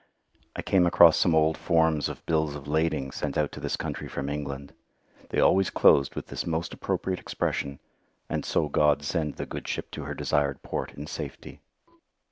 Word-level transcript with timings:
I 0.55 0.63
came 0.63 0.87
across 0.87 1.15
some 1.17 1.35
old 1.35 1.59
forms 1.59 2.09
of 2.09 2.25
bills 2.25 2.55
of 2.55 2.67
lading 2.67 3.11
sent 3.11 3.37
out 3.37 3.51
to 3.51 3.59
this 3.59 3.77
country 3.77 4.07
from 4.07 4.29
England. 4.29 4.73
They 5.29 5.39
always 5.39 5.69
closed 5.69 6.15
with 6.15 6.25
this 6.25 6.43
most 6.43 6.73
appropriate 6.73 7.19
expression, 7.19 7.79
"And 8.27 8.43
so 8.43 8.67
God 8.67 9.03
send 9.03 9.35
the 9.35 9.45
good 9.45 9.67
ship 9.67 9.91
to 9.91 10.05
her 10.05 10.15
desired 10.15 10.63
port 10.63 10.95
in 10.95 11.05
safety." 11.05 11.61